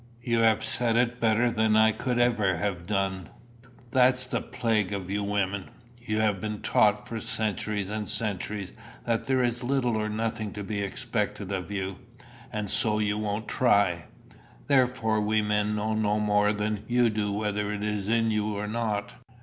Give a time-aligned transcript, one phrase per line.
[0.23, 3.29] You have said it better than I could ever have done.
[3.91, 5.69] That's the plague of you women!
[5.99, 8.73] You have been taught for centuries and centuries
[9.05, 11.97] that there is little or nothing to be expected of you,
[12.51, 14.05] and so you won't try.
[14.65, 18.65] Therefore we men know no more than you do whether it is in you or
[18.65, 19.13] not.